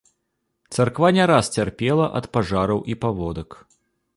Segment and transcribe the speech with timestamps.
[0.77, 3.49] Царква не раз цярпела ад пажараў і паводак.